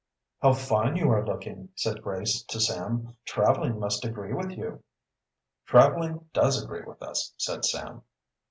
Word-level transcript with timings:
"How 0.41 0.53
fine 0.53 0.95
you 0.95 1.11
are 1.11 1.23
looking," 1.23 1.69
said 1.75 2.01
Grace 2.01 2.41
to 2.45 2.59
Sam. 2.59 3.15
"Traveling 3.23 3.77
must 3.79 4.03
agree 4.03 4.33
with 4.33 4.49
you." 4.49 4.81
"Traveling 5.67 6.27
does 6.33 6.59
agree 6.63 6.83
with 6.85 7.03
us," 7.03 7.35
said 7.37 7.63
Sam. 7.65 8.01